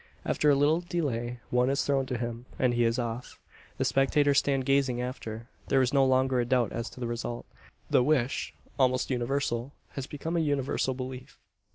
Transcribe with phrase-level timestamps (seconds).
[0.25, 3.39] After a little delay one is thrown to him, and he is off.
[3.77, 5.47] The spectators stand gazing after.
[5.67, 7.45] There is no longer a doubt as to the result.
[7.87, 11.37] The wish, almost universal, has become a universal belief.